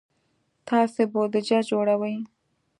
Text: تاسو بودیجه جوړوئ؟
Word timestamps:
تاسو 0.67 1.01
بودیجه 1.11 1.59
جوړوئ؟ 1.69 2.15